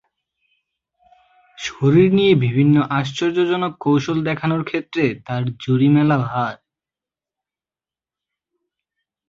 শরীর 1.57 2.09
নিয়ে 2.13 2.33
বিভিন্ন 2.35 2.75
আশ্চর্যজনক 2.99 3.73
কৌশল 3.79 4.17
দেখানোর 4.23 4.61
ক্ষেত্রে 4.63 5.05
তার 5.25 5.43
জুরি 5.59 5.89
মেলা 5.95 6.17
ভার। 6.25 6.55